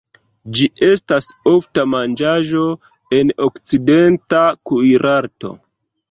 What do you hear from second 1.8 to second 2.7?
manĝaĵo